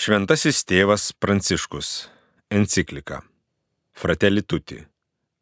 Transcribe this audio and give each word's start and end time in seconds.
Šventasis 0.00 0.62
tėvas 0.64 1.10
Pranciškus. 1.12 1.88
Enciklika. 2.48 3.18
Fratelli 3.92 4.40
Tutti. 4.40 4.78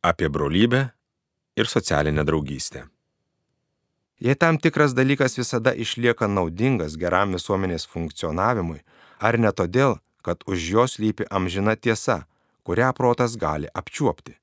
Apie 0.03 0.27
brolybę 0.29 0.81
ir 1.57 1.69
socialinę 1.71 2.25
draugystę. 2.27 2.83
Jei 4.21 4.35
tam 4.35 4.59
tikras 4.59 4.97
dalykas 4.99 5.39
visada 5.39 5.71
išlieka 5.85 6.27
naudingas 6.27 6.97
geram 6.99 7.37
visuomenės 7.39 7.87
funkcionavimui, 7.93 8.81
ar 9.23 9.39
ne 9.39 9.55
todėl, 9.55 9.95
kad 10.27 10.43
už 10.51 10.67
jos 10.73 10.99
lypi 10.99 11.31
amžina 11.31 11.77
tiesa, 11.77 12.25
kurią 12.67 12.91
protas 12.99 13.39
gali 13.39 13.71
apčiuopti. 13.71 14.35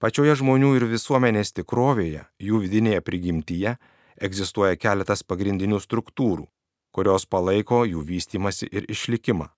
Pačioje 0.00 0.40
žmonių 0.40 0.72
ir 0.80 0.88
visuomenės 0.94 1.52
tikrovėje, 1.60 2.24
jų 2.40 2.64
vidinėje 2.64 3.04
prigimtyje, 3.04 3.76
egzistuoja 4.16 4.80
keletas 4.80 5.20
pagrindinių 5.20 5.84
struktūrų, 5.84 6.48
kurios 6.92 7.26
palaiko 7.26 7.82
jų 7.88 8.04
vystimasi 8.06 8.68
ir 8.70 8.86
išlikimą. 8.92 9.48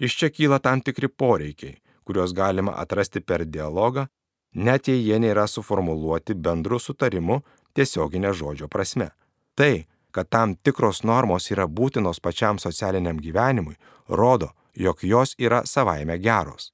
Iš 0.00 0.16
čia 0.20 0.30
kyla 0.32 0.58
tam 0.60 0.82
tikri 0.84 1.08
poreikiai, 1.08 1.78
kuriuos 2.04 2.32
galima 2.36 2.74
atrasti 2.82 3.20
per 3.20 3.44
dialogą, 3.44 4.06
net 4.54 4.88
jei 4.88 5.00
jie 5.04 5.18
nėra 5.20 5.46
suformuluoti 5.48 6.34
bendru 6.34 6.78
sutarimu 6.80 7.42
tiesioginė 7.76 8.32
žodžio 8.32 8.68
prasme. 8.68 9.10
Tai, 9.56 9.86
kad 10.12 10.28
tam 10.28 10.54
tikros 10.56 11.02
normos 11.04 11.50
yra 11.52 11.66
būtinos 11.66 12.20
pačiam 12.20 12.58
socialiniam 12.58 13.20
gyvenimui, 13.20 13.76
rodo, 14.08 14.52
jog 14.76 15.04
jos 15.04 15.34
yra 15.38 15.62
savaime 15.64 16.18
geros. 16.18 16.72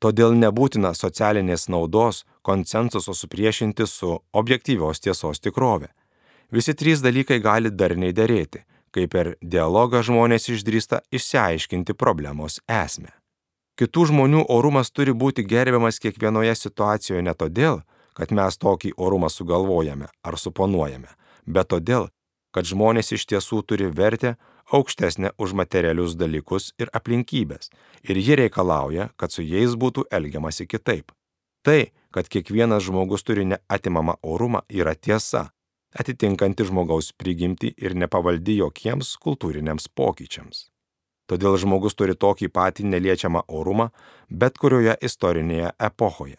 Todėl 0.00 0.34
nebūtina 0.36 0.92
socialinės 0.92 1.68
naudos 1.72 2.24
konsensuso 2.44 3.14
supriešinti 3.16 3.86
su 3.88 4.18
objektyvios 4.32 5.00
tiesos 5.00 5.40
tikrove. 5.40 5.88
Visi 6.52 6.74
trys 6.74 7.00
dalykai 7.04 7.40
gali 7.40 7.72
darniai 7.72 8.12
dėrėti 8.16 8.64
kai 8.94 9.06
per 9.10 9.34
dialogą 9.42 10.02
žmonės 10.06 10.50
išdrįsta 10.54 11.02
išsiaiškinti 11.12 11.94
problemos 11.94 12.60
esmę. 12.68 13.12
Kitų 13.76 14.06
žmonių 14.10 14.46
orumas 14.48 14.88
turi 14.90 15.12
būti 15.12 15.44
gerbiamas 15.44 16.00
kiekvienoje 16.00 16.54
situacijoje 16.56 17.22
ne 17.22 17.34
todėl, 17.36 17.82
kad 18.16 18.32
mes 18.32 18.56
tokį 18.56 18.94
orumą 18.96 19.28
sugalvojame 19.28 20.08
ar 20.24 20.38
suponuojame, 20.40 21.10
bet 21.44 21.68
todėl, 21.74 22.08
kad 22.56 22.64
žmonės 22.64 23.12
iš 23.12 23.26
tiesų 23.28 23.60
turi 23.68 23.90
vertę 23.92 24.36
aukštesnę 24.72 25.34
už 25.36 25.52
materialius 25.52 26.16
dalykus 26.16 26.72
ir 26.80 26.88
aplinkybės, 26.96 27.68
ir 28.02 28.16
ji 28.16 28.38
reikalauja, 28.40 29.10
kad 29.20 29.32
su 29.32 29.44
jais 29.44 29.76
būtų 29.76 30.06
elgiamasi 30.10 30.64
kitaip. 30.66 31.12
Tai, 31.66 31.92
kad 32.14 32.30
kiekvienas 32.32 32.86
žmogus 32.86 33.26
turi 33.26 33.44
neatimamą 33.44 34.16
orumą, 34.22 34.62
yra 34.70 34.94
tiesa, 34.94 35.50
atitinkanti 36.00 36.66
žmogaus 36.68 37.12
prigimtį 37.16 37.72
ir 37.82 37.94
nepavaldi 37.98 38.58
jokiems 38.60 39.14
kultūriniams 39.22 39.88
pokyčiams. 39.96 40.66
Todėl 41.26 41.56
žmogus 41.58 41.96
turi 41.98 42.14
tokį 42.14 42.48
patį 42.54 42.86
neliečiamą 42.92 43.42
orumą 43.48 43.90
bet 44.30 44.58
kurioje 44.62 44.94
istorinėje 45.08 45.72
epochoje. 45.88 46.38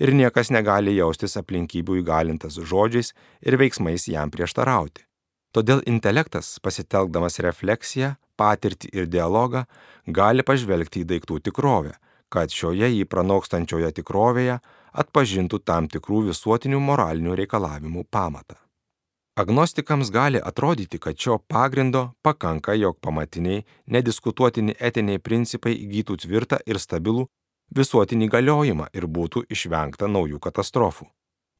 Ir 0.00 0.14
niekas 0.16 0.48
negali 0.50 0.96
jaustis 0.96 1.36
aplinkybių 1.36 1.98
įgalintas 2.00 2.56
žodžiais 2.56 3.12
ir 3.44 3.58
veiksmais 3.60 4.08
jam 4.08 4.32
prieštarauti. 4.32 5.04
Todėl 5.52 5.82
intelektas, 5.84 6.56
pasitelkdamas 6.64 7.36
refleksiją, 7.44 8.14
patirtį 8.40 8.88
ir 8.96 9.10
dialogą, 9.12 9.66
gali 10.08 10.42
pažvelgti 10.48 11.04
į 11.04 11.08
daiktų 11.12 11.42
tikrovę, 11.50 11.92
kad 12.32 12.48
šioje 12.48 12.88
jį 12.88 13.04
pranokstančioje 13.04 13.92
tikrovėje 14.00 14.58
atpažintų 15.04 15.60
tam 15.68 15.92
tikrų 15.92 16.26
visuotinių 16.30 16.80
moralinių 16.80 17.36
reikalavimų 17.42 18.06
pamatą. 18.10 18.56
Agnostikams 19.34 20.10
gali 20.10 20.40
atrodyti, 20.44 20.98
kad 20.98 21.16
šio 21.18 21.38
pagrindo 21.38 22.10
pakanka, 22.22 22.74
jog 22.74 22.98
pamatiniai, 23.00 23.62
nediskutuotini 23.86 24.74
etiniai 24.80 25.18
principai 25.18 25.72
įgytų 25.72 26.16
tvirtą 26.26 26.58
ir 26.68 26.76
stabilų 26.78 27.24
visuotinį 27.72 28.28
galiojimą 28.28 28.90
ir 28.92 29.06
būtų 29.08 29.46
išvengta 29.48 30.10
naujų 30.12 30.36
katastrofų. 30.36 31.08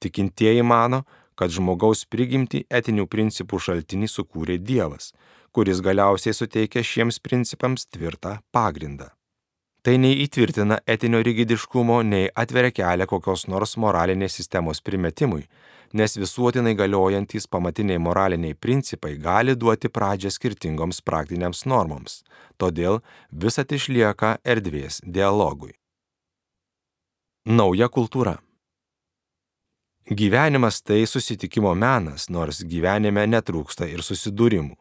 Tikintieji 0.05 0.63
mano, 0.63 1.05
kad 1.35 1.49
žmogaus 1.49 2.05
prigimti 2.05 2.67
etinių 2.69 3.07
principų 3.09 3.63
šaltinį 3.67 4.11
sukūrė 4.19 4.59
Dievas, 4.61 5.15
kuris 5.53 5.81
galiausiai 5.81 6.37
suteikia 6.37 6.85
šiems 6.85 7.23
principams 7.25 7.89
tvirtą 7.89 8.37
pagrindą. 8.53 9.09
Tai 9.83 9.97
nei 9.99 10.21
įtvirtina 10.23 10.77
etinio 10.87 11.23
rigidiškumo, 11.27 12.03
nei 12.07 12.29
atveria 12.39 12.71
kelią 12.71 13.09
kokios 13.11 13.49
nors 13.51 13.73
moralinės 13.81 14.37
sistemos 14.39 14.79
primetimui, 14.85 15.49
nes 15.93 16.17
visuotinai 16.17 16.75
galiojantis 16.75 17.47
pamatiniai 17.47 17.99
moraliniai 17.99 18.55
principai 18.55 19.17
gali 19.17 19.57
duoti 19.57 19.89
pradžią 19.89 20.31
skirtingoms 20.31 21.03
praktiniams 21.03 21.65
normoms, 21.67 22.23
todėl 22.59 23.01
visat 23.45 23.73
išlieka 23.73 24.37
erdvės 24.45 25.01
dialogui. 25.05 25.75
Nauja 27.45 27.89
kultūra. 27.89 28.37
Gyvenimas 30.11 30.83
tai 30.83 31.05
susitikimo 31.07 31.75
menas, 31.75 32.29
nors 32.29 32.63
gyvenime 32.67 33.27
netrūksta 33.27 33.87
ir 33.87 34.03
susidūrimų. 34.03 34.77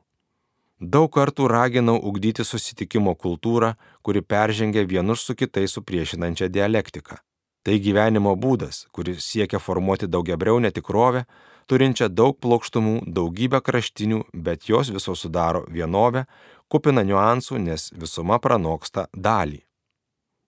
Daug 0.82 1.12
kartų 1.14 1.46
raginau 1.46 2.00
ugdyti 2.10 2.42
susitikimo 2.42 3.14
kultūrą, 3.14 3.76
kuri 4.02 4.22
peržengia 4.22 4.82
vienus 4.90 5.22
su 5.22 5.36
kitais 5.38 5.76
supriešinančią 5.78 6.50
dialektiką. 6.50 7.20
Tai 7.62 7.78
gyvenimo 7.78 8.34
būdas, 8.42 8.88
kuris 8.90 9.22
siekia 9.22 9.60
formuoti 9.62 10.08
daugiabriaunę 10.10 10.72
tikrovę, 10.74 11.28
turinčią 11.70 12.08
daug 12.10 12.40
plokštumų, 12.42 12.94
daugybę 13.06 13.60
kraštinių, 13.62 14.24
bet 14.34 14.66
jos 14.70 14.90
visos 14.90 15.22
sudaro 15.22 15.62
vienovę, 15.70 16.26
kupina 16.74 17.04
niuansų, 17.06 17.60
nes 17.62 17.92
visuma 17.94 18.40
pranoksta 18.42 19.06
dalį. 19.14 19.62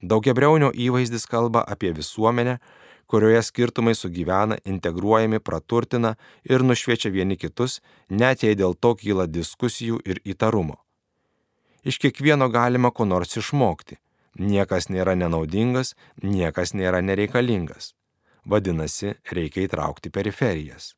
Daugiabriaunio 0.02 0.72
įvaizdis 0.74 1.30
kalba 1.30 1.62
apie 1.76 1.94
visuomenę, 1.94 2.58
kurioje 3.06 3.44
skirtumai 3.46 3.94
sugyvena, 3.96 4.58
integruojami, 4.66 5.40
praturtina 5.40 6.16
ir 6.50 6.66
nušviečia 6.66 7.14
vieni 7.14 7.38
kitus, 7.38 7.78
net 8.10 8.42
jei 8.42 8.58
dėl 8.58 8.74
to 8.74 8.96
kyla 8.98 9.30
diskusijų 9.30 10.02
ir 10.02 10.24
įtarumo. 10.26 10.82
Iš 11.86 12.02
kiekvieno 12.02 12.50
galima 12.50 12.90
ko 12.90 13.06
nors 13.06 13.38
išmokti 13.38 14.00
Niekas 14.40 14.90
nėra 14.90 15.14
nenaudingas, 15.16 15.94
niekas 16.22 16.74
nėra 16.74 17.04
nereikalingas. 17.06 17.94
Vadinasi, 18.46 19.14
reikia 19.32 19.68
įtraukti 19.68 20.10
periferijas. 20.10 20.96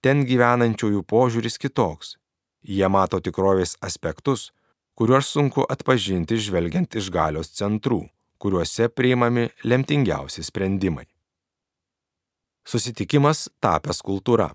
Ten 0.00 0.22
gyvenančiųjų 0.24 1.02
požiūris 1.02 1.58
kitoks. 1.58 2.16
Jie 2.62 2.86
mato 2.88 3.18
tikrovės 3.20 3.74
aspektus, 3.82 4.52
kuriuos 4.94 5.26
sunku 5.30 5.66
atpažinti 5.66 6.38
žvelgiant 6.38 6.94
iš 6.98 7.10
galios 7.10 7.50
centrų, 7.54 8.04
kuriuose 8.38 8.88
priimami 8.88 9.48
lemtingiausi 9.64 10.42
sprendimai. 10.46 11.06
Susitikimas 12.68 13.48
tapęs 13.62 14.02
kultūra. 14.04 14.52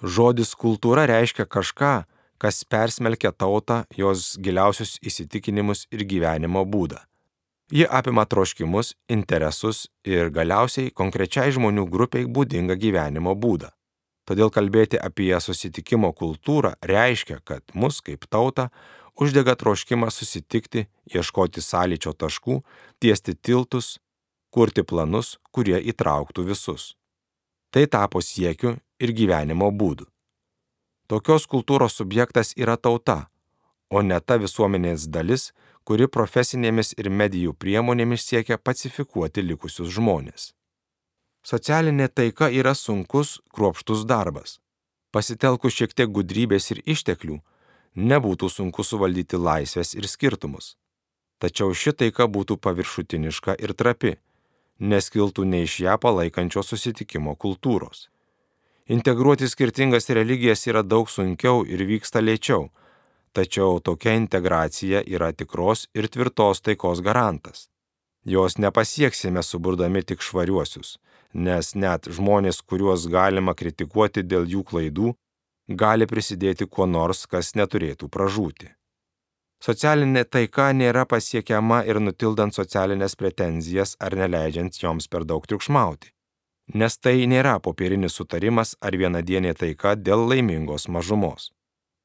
Žodis 0.00 0.54
kultūra 0.56 1.06
reiškia 1.08 1.46
kažką, 1.48 2.04
kas 2.38 2.64
persmelkia 2.64 3.32
tautą, 3.32 3.84
jos 3.96 4.36
giliausius 4.42 4.96
įsitikinimus 5.02 5.86
ir 5.92 6.04
gyvenimo 6.08 6.64
būdą. 6.64 7.02
Ji 7.72 7.86
apima 7.90 8.22
troškimus, 8.30 8.92
interesus 9.10 9.88
ir 10.06 10.30
galiausiai 10.30 10.92
konkrečiai 10.94 11.50
žmonių 11.56 11.88
grupiai 11.90 12.28
būdingą 12.30 12.76
gyvenimo 12.78 13.34
būdą. 13.34 13.72
Todėl 14.26 14.50
kalbėti 14.54 14.98
apie 14.98 15.34
susitikimo 15.40 16.12
kultūrą 16.14 16.74
reiškia, 16.82 17.40
kad 17.44 17.62
mus 17.74 18.00
kaip 18.02 18.26
tauta 18.30 18.68
uždega 19.18 19.54
troškimas 19.58 20.18
susitikti, 20.18 20.86
ieškoti 21.14 21.62
sąlyčio 21.62 22.12
taškų, 22.14 22.60
tiesti 23.02 23.34
tiltus, 23.34 23.96
kurti 24.50 24.82
planus, 24.82 25.36
kurie 25.50 25.78
įtrauktų 25.92 26.46
visus. 26.50 26.94
Tai 27.70 27.86
tapo 27.90 28.22
siekiu 28.22 28.76
ir 29.02 29.12
gyvenimo 29.12 29.70
būdu. 29.70 30.06
Tokios 31.06 31.46
kultūros 31.46 31.94
subjektas 31.94 32.52
yra 32.58 32.76
tauta, 32.76 33.28
o 33.90 34.02
ne 34.02 34.18
ta 34.20 34.40
visuomenės 34.42 35.06
dalis, 35.06 35.52
kuri 35.86 36.08
profesinėmis 36.10 36.96
ir 36.98 37.10
medijų 37.10 37.54
priemonėmis 37.54 38.24
siekia 38.26 38.58
pacifikuoti 38.58 39.44
likusius 39.46 39.92
žmonės. 39.94 40.50
Socialinė 41.46 42.08
taika 42.10 42.48
yra 42.50 42.74
sunkus, 42.74 43.36
kruopštus 43.54 44.02
darbas. 44.10 44.58
Pasitelkus 45.14 45.76
šiek 45.78 45.94
tiek 45.94 46.10
gudrybės 46.10 46.72
ir 46.74 46.82
išteklių, 46.82 47.38
nebūtų 47.94 48.50
sunku 48.50 48.82
suvaldyti 48.82 49.38
laisvės 49.38 49.94
ir 49.94 50.10
skirtumus. 50.10 50.74
Tačiau 51.38 51.70
ši 51.70 51.94
taika 52.02 52.26
būtų 52.26 52.58
paviršutiniška 52.58 53.54
ir 53.62 53.76
trapi, 53.78 54.16
neskiltų 54.80 55.46
nei 55.46 55.68
iš 55.68 55.78
ją 55.86 55.94
palaikančio 56.02 56.66
susitikimo 56.66 57.36
kultūros. 57.38 58.08
Integruoti 58.88 59.48
skirtingas 59.48 60.10
religijas 60.10 60.60
yra 60.70 60.82
daug 60.86 61.08
sunkiau 61.10 61.64
ir 61.66 61.80
vyksta 61.88 62.20
lėčiau, 62.22 62.68
tačiau 63.34 63.80
tokia 63.82 64.14
integracija 64.14 65.00
yra 65.02 65.32
tikros 65.34 65.88
ir 65.94 66.06
tvirtos 66.06 66.62
taikos 66.62 67.02
garantas. 67.02 67.66
Jos 68.22 68.58
nepasieksime 68.62 69.42
suburdami 69.42 70.04
tik 70.06 70.22
švariuosius, 70.22 70.96
nes 71.34 71.74
net 71.74 72.06
žmonės, 72.06 72.62
kuriuos 72.62 73.10
galima 73.10 73.58
kritikuoti 73.58 74.22
dėl 74.22 74.46
jų 74.54 74.62
klaidų, 74.70 75.12
gali 75.68 76.06
prisidėti 76.06 76.70
kuo 76.70 76.86
nors, 76.86 77.26
kas 77.26 77.56
neturėtų 77.58 78.06
pražūti. 78.06 78.70
Socialinė 79.66 80.22
taika 80.30 80.70
nėra 80.70 81.08
pasiekiama 81.10 81.82
ir 81.90 81.98
nutildant 81.98 82.54
socialinės 82.54 83.18
pretenzijas 83.18 83.96
ar 83.98 84.14
neleidžiant 84.14 84.78
joms 84.78 85.08
per 85.10 85.26
daug 85.26 85.42
triukšmauti. 85.42 86.12
Nes 86.74 86.98
tai 86.98 87.26
nėra 87.30 87.60
popierinis 87.62 88.16
sutarimas 88.18 88.74
ar 88.80 88.96
vienadienė 88.98 89.54
taika 89.54 89.94
dėl 89.94 90.26
laimingos 90.30 90.88
mažumos. 90.88 91.52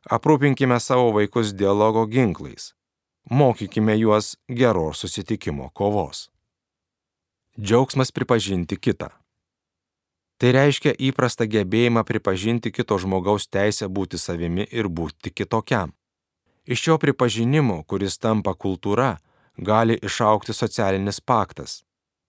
Aprūpinkime 0.06 0.80
savo 0.80 1.12
vaikus 1.14 1.54
dialogo 1.54 2.06
ginklais. 2.06 2.74
Mokykime 3.30 3.96
juos 3.98 4.36
gero 4.50 4.94
susitikimo 4.94 5.70
kovos. 5.74 6.30
Džiaugsmas 7.60 8.12
pripažinti 8.12 8.78
kitą. 8.78 9.10
Tai 10.42 10.52
reiškia 10.58 10.96
įprastą 10.98 11.46
gebėjimą 11.46 12.02
pripažinti 12.06 12.72
kito 12.74 12.98
žmogaus 12.98 13.46
teisę 13.46 13.86
būti 13.86 14.18
savimi 14.18 14.66
ir 14.72 14.90
būti 14.90 15.30
kitokiam. 15.30 15.94
Iš 16.66 16.82
šio 16.82 16.98
pripažinimo, 16.98 17.84
kuris 17.84 18.18
tampa 18.18 18.54
kultūra, 18.54 19.20
gali 19.58 20.00
išaukti 20.02 20.54
socialinis 20.54 21.22
paktas. 21.22 21.84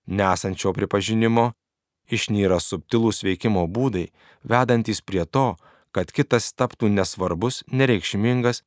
Nesančio 0.07 0.73
pripažinimo 0.77 1.53
išnyra 2.13 2.61
subtilūs 2.61 3.23
veikimo 3.27 3.65
būdai, 3.67 4.11
vedantys 4.45 5.01
prie 5.01 5.25
to, 5.25 5.57
kad 5.93 6.13
kitas 6.13 6.53
taptų 6.57 6.89
nesvarbus, 6.93 7.63
nereikšmingas, 7.73 8.63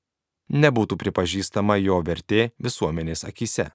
nebūtų 0.49 0.97
pripažįstama 1.01 1.77
jo 1.81 2.01
vertė 2.05 2.51
visuomenės 2.61 3.25
akise. 3.25 3.71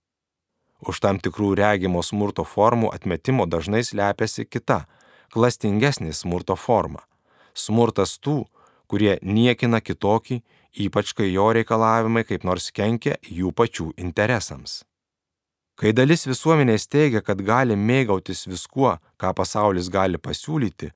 Už 0.80 1.00
tam 1.04 1.18
tikrų 1.20 1.54
regimo 1.58 2.02
smurto 2.02 2.44
formų 2.46 2.92
atmetimo 2.94 3.46
dažnai 3.46 3.82
slepiasi 3.84 4.46
kita, 4.46 4.86
klastingesnė 5.34 6.12
smurto 6.16 6.56
forma- 6.56 7.04
smurtas 7.64 8.18
tų, 8.18 8.46
kurie 8.88 9.18
niekina 9.22 9.80
kitokį, 9.80 10.42
ypač 10.74 11.12
kai 11.14 11.32
jo 11.32 11.52
reikalavimai 11.52 12.24
kaip 12.24 12.44
nors 12.44 12.70
kenkia 12.70 13.18
jų 13.22 13.52
pačių 13.52 13.92
interesams. 13.96 14.84
Kai 15.80 15.94
dalis 15.96 16.26
visuomenės 16.28 16.84
teigia, 16.92 17.22
kad 17.24 17.38
gali 17.40 17.72
mėgautis 17.72 18.44
viskuo, 18.44 18.98
ką 19.16 19.30
pasaulis 19.32 19.86
gali 19.88 20.18
pasiūlyti, 20.20 20.90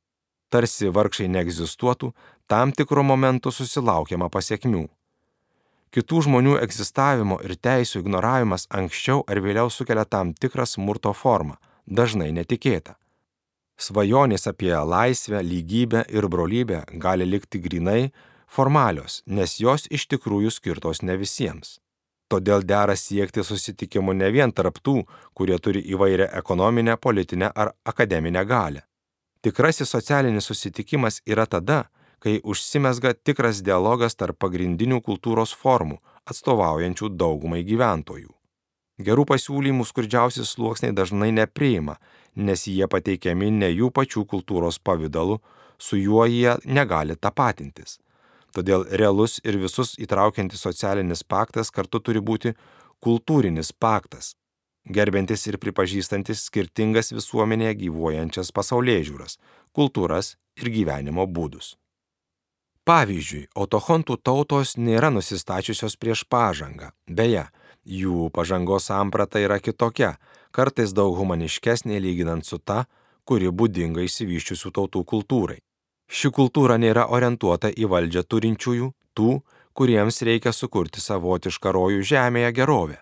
tarsi 0.52 0.90
vargšai 0.92 1.30
neegzistuotų, 1.32 2.10
tam 2.52 2.72
tikro 2.76 3.02
momentu 3.02 3.48
susilaukiama 3.48 4.28
pasiekmių. 4.28 4.82
Kitų 5.94 6.20
žmonių 6.26 6.58
egzistavimo 6.60 7.38
ir 7.46 7.54
teisų 7.56 8.02
ignoravimas 8.02 8.66
anksčiau 8.68 9.22
ar 9.30 9.40
vėliau 9.40 9.70
sukelia 9.72 10.04
tam 10.04 10.34
tikrą 10.34 10.66
smurto 10.68 11.14
formą, 11.16 11.56
dažnai 11.86 12.28
netikėtą. 12.36 12.98
Svajonės 13.80 14.44
apie 14.50 14.74
laisvę, 14.74 15.40
lygybę 15.40 16.04
ir 16.12 16.28
brolybę 16.28 16.82
gali 17.06 17.24
likti 17.24 17.62
grinai 17.62 18.12
formalios, 18.46 19.22
nes 19.24 19.56
jos 19.64 19.88
iš 19.88 20.06
tikrųjų 20.12 20.52
skirtos 20.58 21.00
ne 21.00 21.16
visiems. 21.16 21.78
Todėl 22.34 22.64
dera 22.66 22.96
siekti 22.98 23.44
susitikimų 23.46 24.16
ne 24.18 24.28
vien 24.34 24.50
tarptų, 24.50 25.04
kurie 25.38 25.54
turi 25.62 25.84
įvairią 25.94 26.26
ekonominę, 26.40 26.96
politinę 26.98 27.52
ar 27.54 27.70
akademinę 27.86 28.42
galę. 28.44 28.80
Tikrasis 29.44 29.92
socialinis 29.94 30.48
susitikimas 30.50 31.20
yra 31.30 31.44
tada, 31.46 31.84
kai 32.18 32.40
užsimesga 32.42 33.12
tikras 33.14 33.60
dialogas 33.62 34.18
tarp 34.18 34.40
pagrindinių 34.42 34.98
kultūros 35.06 35.52
formų, 35.60 36.00
atstovaujančių 36.26 37.12
daugumai 37.14 37.62
gyventojų. 37.68 38.32
Gerų 39.06 39.26
pasiūlymų 39.30 39.86
skurdžiausi 39.86 40.46
sluoksniai 40.48 40.94
dažnai 40.94 41.30
nepriima, 41.38 42.00
nes 42.34 42.66
jie 42.66 42.88
pateikiami 42.90 43.52
ne 43.60 43.70
jų 43.70 43.92
pačių 43.94 44.24
kultūros 44.26 44.80
pavydalu, 44.82 45.38
su 45.78 46.00
juo 46.02 46.26
jie 46.26 46.56
negali 46.66 47.14
tapatintis. 47.14 48.00
Todėl 48.54 48.86
realus 49.00 49.40
ir 49.42 49.58
visus 49.58 49.96
įtraukiantis 49.98 50.62
socialinis 50.62 51.24
paktas 51.26 51.72
kartu 51.74 51.98
turi 51.98 52.22
būti 52.22 52.54
kultūrinis 53.02 53.72
paktas, 53.74 54.34
gerbintis 54.86 55.46
ir 55.50 55.58
pripažįstantis 55.58 56.46
skirtingas 56.48 57.10
visuomenėje 57.16 57.74
gyvuojančias 57.82 58.52
pasaulyje 58.54 59.08
žiūras, 59.10 59.38
kultūras 59.74 60.36
ir 60.60 60.70
gyvenimo 60.70 61.26
būdus. 61.26 61.74
Pavyzdžiui, 62.84 63.46
autochontų 63.56 64.18
tautos 64.20 64.76
nėra 64.76 65.08
nusistačiusios 65.10 65.96
prieš 65.96 66.26
pažangą. 66.28 66.90
Beje, 67.08 67.46
jų 67.84 68.28
pažangos 68.30 68.90
samprata 68.90 69.40
yra 69.40 69.56
kitokia, 69.58 70.18
kartais 70.52 70.92
daug 70.92 71.16
humaniškesnė 71.16 71.96
lyginant 71.98 72.44
su 72.44 72.60
ta, 72.60 72.84
kuri 73.24 73.48
būdinga 73.48 74.04
išsivyščiusių 74.04 74.74
tautų 74.78 75.04
kultūrai. 75.08 75.62
Ši 76.08 76.30
kultūra 76.30 76.76
nėra 76.78 77.06
orientuota 77.08 77.70
į 77.72 77.88
valdžią 77.90 78.22
turinčiųjų, 78.28 78.90
tų, 79.16 79.40
kuriems 79.74 80.20
reikia 80.22 80.52
sukurti 80.52 81.00
savotišką 81.00 81.72
rojų 81.72 82.04
žemėje 82.04 82.52
gerovę. 82.60 82.98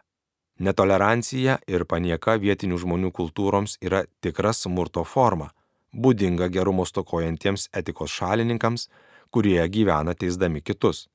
Netolerancija 0.63 1.59
ir 1.67 1.85
panieka 1.91 2.37
vietinių 2.39 2.79
žmonių 2.79 3.11
kultūroms 3.11 3.79
yra 3.83 4.05
tikra 4.23 4.53
smurto 4.55 5.03
forma, 5.05 5.51
būdinga 5.93 6.49
gerumo 6.53 6.87
stokojantiems 6.87 7.69
etikos 7.75 8.13
šalininkams, 8.19 8.89
kurie 9.33 9.59
gyvena 9.69 10.15
teisdami 10.15 10.63
kitus. 10.63 11.09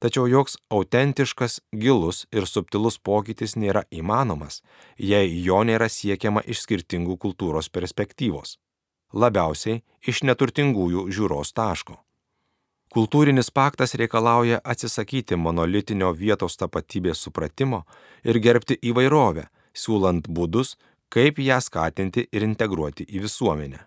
Tačiau 0.00 0.26
joks 0.28 0.58
autentiškas, 0.70 1.60
gilus 1.72 2.26
ir 2.32 2.44
subtilus 2.46 2.98
pokytis 2.98 3.56
nėra 3.56 3.86
įmanomas, 3.90 4.60
jei 4.98 5.30
jo 5.44 5.62
nėra 5.64 5.88
siekiama 5.88 6.42
iš 6.44 6.66
skirtingų 6.66 7.16
kultūros 7.16 7.70
perspektyvos, 7.72 8.58
labiausiai 9.22 9.82
iš 10.06 10.22
neturtingųjų 10.28 11.06
žiūros 11.12 11.54
taško. 11.56 11.96
Kultūrinis 12.94 13.50
paktas 13.50 13.96
reikalauja 13.98 14.60
atsisakyti 14.64 15.36
monolitinio 15.36 16.12
vietos 16.16 16.56
tapatybės 16.60 17.24
supratimo 17.26 17.82
ir 18.24 18.38
gerbti 18.40 18.78
įvairovę, 18.90 19.48
siūlant 19.74 20.30
būdus, 20.32 20.76
kaip 21.12 21.42
ją 21.42 21.58
skatinti 21.60 22.28
ir 22.32 22.46
integruoti 22.46 23.04
į 23.04 23.26
visuomenę. 23.26 23.82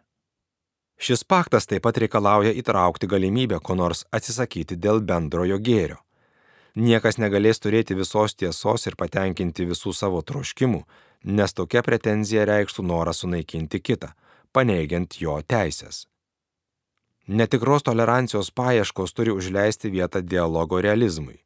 Šis 1.00 1.24
paktas 1.24 1.66
taip 1.72 1.86
pat 1.88 1.98
reikalauja 2.04 2.52
įtraukti 2.60 3.08
galimybę 3.08 3.62
ko 3.64 3.76
nors 3.80 4.04
atsisakyti 4.12 4.76
dėl 4.76 5.00
bendrojo 5.00 5.58
gėrio. 5.64 6.00
Niekas 6.76 7.18
negalės 7.18 7.64
turėti 7.64 7.96
visos 7.96 8.36
tiesos 8.36 8.86
ir 8.88 8.98
patenkinti 9.00 9.66
visų 9.68 9.94
savo 9.96 10.20
troškimų, 10.22 10.84
nes 11.24 11.56
tokia 11.56 11.82
pretenzija 11.88 12.44
reikštų 12.48 12.84
norą 12.92 13.16
sunaikinti 13.16 13.80
kitą, 13.80 14.12
paneigiant 14.52 15.20
jo 15.22 15.40
teisės. 15.42 16.06
Netikros 17.30 17.86
tolerancijos 17.86 18.50
paieškos 18.52 19.14
turi 19.14 19.32
užleisti 19.32 19.92
vietą 19.94 20.22
dialogo 20.26 20.82
realizmui. 20.82 21.44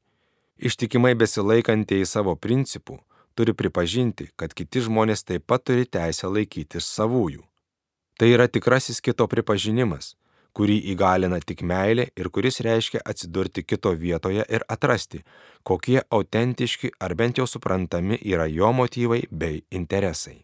Ištikimai 0.58 1.12
besilaikantieji 1.20 2.06
savo 2.08 2.36
principų 2.36 3.02
turi 3.36 3.54
pripažinti, 3.54 4.30
kad 4.36 4.54
kiti 4.54 4.86
žmonės 4.86 5.26
taip 5.28 5.44
pat 5.48 5.66
turi 5.68 5.84
teisę 5.86 6.30
laikytis 6.32 6.88
savųjų. 6.88 7.44
Tai 8.20 8.30
yra 8.30 8.48
tikrasis 8.48 9.02
kito 9.02 9.28
pripažinimas, 9.28 10.14
kurį 10.54 10.78
įgalina 10.94 11.42
tik 11.42 11.66
meilė 11.66 12.08
ir 12.16 12.30
kuris 12.30 12.62
reiškia 12.64 13.02
atsidurti 13.04 13.66
kito 13.66 13.92
vietoje 14.06 14.46
ir 14.48 14.64
atrasti, 14.70 15.24
kokie 15.64 16.00
autentiški 16.10 16.94
ar 17.00 17.18
bent 17.20 17.42
jau 17.42 17.50
suprantami 17.50 18.22
yra 18.22 18.48
jo 18.48 18.72
motyvai 18.72 19.24
bei 19.32 19.64
interesai. 19.72 20.44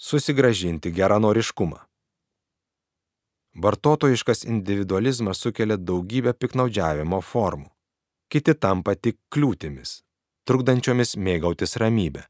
Susigražinti 0.00 0.90
geranoriškumą. 0.90 1.76
Vartotojiškas 3.54 4.44
individualizmas 4.44 5.40
sukelia 5.42 5.74
daugybę 5.76 6.36
piknaudžiavimo 6.38 7.18
formų. 7.18 7.66
Kiti 8.30 8.54
tampa 8.54 8.94
tik 8.94 9.18
kliūtimis, 9.34 9.96
trukdančiomis 10.46 11.16
mėgautis 11.18 11.74
ramybę. 11.82 12.22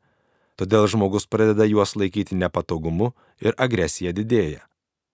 Todėl 0.56 0.88
žmogus 0.88 1.28
pradeda 1.28 1.68
juos 1.68 1.92
laikyti 1.92 2.40
nepatogumu 2.40 3.12
ir 3.44 3.52
agresija 3.60 4.16
didėja. 4.16 4.64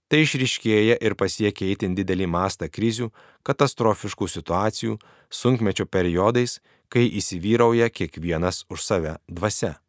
Tai 0.07 0.23
išriškėja 0.23 1.03
ir 1.03 1.19
pasiekia 1.19 1.75
įtin 1.75 1.99
didelį 1.99 2.31
mastą 2.39 2.71
krizių, 2.71 3.11
katastrofiškų 3.43 4.31
situacijų, 4.31 5.01
sunkmečio 5.27 5.91
periodais, 5.91 6.61
kai 6.87 7.09
įsivyrauja 7.11 7.91
kiekvienas 7.91 8.63
už 8.71 8.87
save 8.87 9.19
dvasia. 9.27 9.81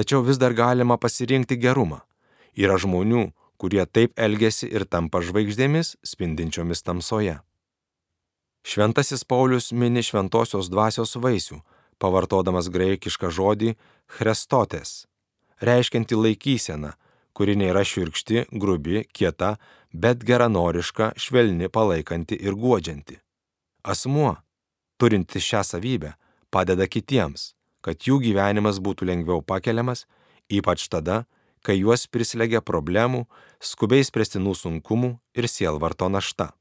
Tačiau 0.00 0.22
vis 0.24 0.38
dar 0.40 0.54
galima 0.56 0.96
pasirinkti 0.96 1.58
gerumą. 1.60 1.98
Yra 2.56 2.78
žmonių, 2.80 3.26
kurie 3.60 3.82
taip 3.84 4.14
elgesi 4.16 4.64
ir 4.72 4.86
tampa 4.88 5.20
žvaigždėmis 5.20 5.98
spindinčiomis 6.08 6.80
tamsoje. 6.86 7.34
Šventasis 8.64 9.26
Paulius 9.28 9.68
mini 9.76 10.00
šventosios 10.00 10.70
dvasios 10.72 11.12
vaisių, 11.20 11.60
pavartodamas 12.00 12.72
graikišką 12.72 13.28
žodį 13.28 13.74
chrestotės, 14.16 15.04
reiškianti 15.60 16.16
laikyseną, 16.16 16.94
kuri 17.36 17.60
nėra 17.60 17.84
širkšti, 17.84 18.46
grubi, 18.56 19.04
kieta, 19.12 19.58
bet 19.92 20.24
geranoriška, 20.24 21.12
švelni, 21.20 21.68
palaikanti 21.68 22.40
ir 22.40 22.56
guodžianti. 22.56 23.20
Asmuo, 23.84 24.38
turinti 24.96 25.44
šią 25.44 25.60
savybę, 25.74 26.16
padeda 26.48 26.88
kitiems, 26.88 27.50
kad 27.84 28.00
jų 28.06 28.20
gyvenimas 28.24 28.80
būtų 28.82 29.08
lengviau 29.08 29.42
pakeliamas, 29.42 30.06
ypač 30.50 30.86
tada, 30.92 31.24
kai 31.64 31.78
juos 31.80 32.06
prislegia 32.06 32.60
problemų, 32.64 33.26
skubiai 33.60 34.04
spręstinų 34.04 34.54
sunkumų 34.56 35.12
ir 35.36 35.48
sielvarto 35.48 36.08
našta. 36.08 36.52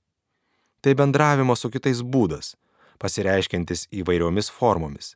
Tai 0.82 0.96
bendravimo 0.96 1.56
su 1.60 1.72
kitais 1.72 2.02
būdas, 2.04 2.56
pasireiškiantis 3.00 3.88
įvairiomis 3.96 4.52
formomis. 4.52 5.16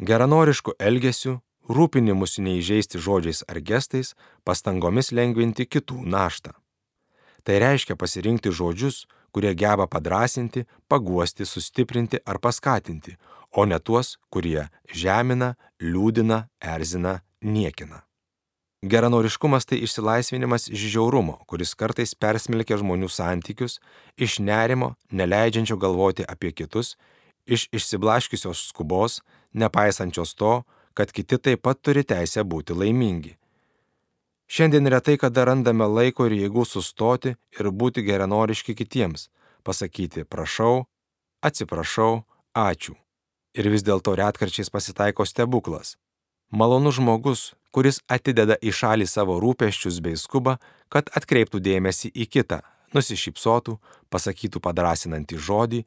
Geranorišku 0.00 0.74
elgesiu, 0.78 1.40
rūpinimus 1.68 2.38
neįžeisti 2.42 2.98
žodžiais 3.02 3.44
ar 3.50 3.60
gestais, 3.60 4.14
pastangomis 4.44 5.12
lengvinti 5.12 5.66
kitų 5.66 6.02
naštą. 6.06 6.54
Tai 7.44 7.58
reiškia 7.62 7.96
pasirinkti 7.96 8.52
žodžius, 8.52 9.06
kurie 9.32 9.54
geba 9.54 9.86
padrasinti, 9.86 10.66
paguosti, 10.88 11.46
sustiprinti 11.46 12.20
ar 12.26 12.38
paskatinti, 12.38 13.16
o 13.56 13.64
ne 13.64 13.78
tuos, 13.78 14.16
kurie 14.30 14.68
žemina, 14.92 15.54
liūdina, 15.82 16.46
erzina, 16.60 17.20
niekina. 17.42 18.04
Geranoriškumas 18.82 19.66
tai 19.68 19.82
išsilaisvinimas 19.84 20.70
iš 20.72 20.86
žiaurumo, 20.94 21.34
kuris 21.46 21.74
kartais 21.76 22.14
persmelkia 22.16 22.78
žmonių 22.80 23.10
santykius, 23.12 23.76
iš 24.16 24.38
nerimo, 24.40 24.94
neleidžiančio 25.12 25.76
galvoti 25.76 26.24
apie 26.24 26.54
kitus, 26.56 26.94
iš 27.44 27.66
išsiblaškiusios 27.76 28.70
skubos, 28.70 29.20
nepaisančios 29.52 30.32
to, 30.34 30.62
kad 30.94 31.12
kiti 31.12 31.38
taip 31.38 31.62
pat 31.66 31.82
turi 31.84 32.06
teisę 32.08 32.44
būti 32.44 32.72
laimingi. 32.76 33.36
Šiandien 34.50 34.86
retai 34.90 35.14
kada 35.14 35.44
randame 35.46 35.86
laiko 35.86 36.24
ir 36.26 36.32
jėgų 36.34 36.64
sustoti 36.66 37.36
ir 37.54 37.68
būti 37.70 38.02
geranoriški 38.02 38.74
kitiems, 38.74 39.28
pasakyti 39.62 40.24
prašau, 40.26 40.88
atsiprašau, 41.46 42.24
ačiū. 42.58 42.96
Ir 43.54 43.70
vis 43.70 43.86
dėlto 43.86 44.16
retkarčiais 44.18 44.72
pasitaiko 44.74 45.22
stebuklas. 45.22 45.94
Malonus 46.50 46.98
žmogus, 46.98 47.44
kuris 47.70 48.02
atideda 48.10 48.58
į 48.58 48.74
šalį 48.74 49.06
savo 49.06 49.38
rūpeščius 49.38 50.02
bei 50.02 50.18
skubą, 50.18 50.58
kad 50.90 51.14
atkreiptų 51.14 51.62
dėmesį 51.62 52.10
į 52.10 52.26
kitą, 52.34 52.64
nusišypsotų, 52.90 53.78
pasakytų 54.10 54.66
padrasinantį 54.66 55.38
žodį, 55.38 55.84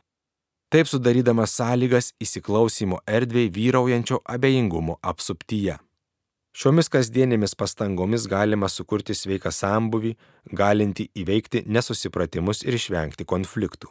taip 0.72 0.88
sudarydamas 0.88 1.60
sąlygas 1.60 2.14
įsiklausimo 2.24 3.04
erdvėj 3.04 3.52
vyraujančio 3.60 4.24
abejingumo 4.24 5.02
apsuptyje. 5.04 5.82
Šiomis 6.54 6.86
kasdienėmis 6.94 7.56
pastangomis 7.58 8.28
galima 8.30 8.68
sukurti 8.70 9.16
sveiką 9.18 9.50
sambuvį, 9.50 10.12
galinti 10.54 11.08
įveikti 11.18 11.64
nesusipratimus 11.66 12.62
ir 12.62 12.78
išvengti 12.78 13.26
konfliktų. 13.26 13.90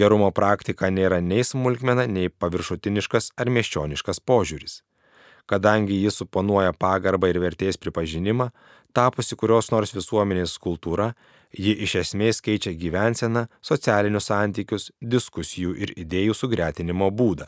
Gerumo 0.00 0.32
praktika 0.34 0.90
nėra 0.90 1.20
nei 1.22 1.44
smulkmena, 1.46 2.08
nei 2.10 2.32
paviršutiniškas 2.34 3.30
ar 3.38 3.50
miesčioniškas 3.54 4.18
požiūris. 4.26 4.80
Kadangi 5.46 6.00
jis 6.02 6.18
suponuoja 6.18 6.74
pagarbą 6.74 7.30
ir 7.30 7.38
vertės 7.40 7.78
pripažinimą, 7.80 8.50
tapusi 8.92 9.38
kurios 9.38 9.70
nors 9.70 9.94
visuomenės 9.94 10.56
kultūra, 10.58 11.12
ji 11.54 11.76
iš 11.86 11.94
esmės 12.02 12.42
keičia 12.42 12.74
gyvenseną, 12.74 13.46
socialinius 13.62 14.28
santykius, 14.32 14.90
diskusijų 15.00 15.78
ir 15.78 15.94
idėjų 15.94 16.34
sugretinimo 16.42 17.08
būdą. 17.14 17.46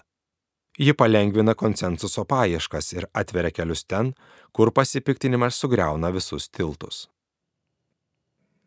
Ji 0.81 0.95
palengvina 0.97 1.53
konsensuso 1.55 2.23
paieškas 2.25 2.87
ir 2.95 3.05
atveria 3.13 3.53
kelius 3.53 3.83
ten, 3.85 4.15
kur 4.57 4.71
pasipiktinimas 4.73 5.59
sugriauna 5.61 6.09
visus 6.15 6.49
tiltus. 6.49 7.03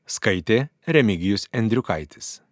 Skaitė 0.05 0.67
Remigijus 0.85 1.47
Endriukaitis. 1.49 2.42